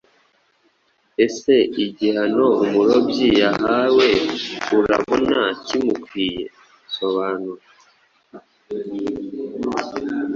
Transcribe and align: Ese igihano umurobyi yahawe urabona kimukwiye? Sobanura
Ese 1.25 1.53
igihano 1.83 2.45
umurobyi 2.63 3.27
yahawe 3.41 4.07
urabona 4.79 5.39
kimukwiye? 5.65 6.45
Sobanura 6.95 7.63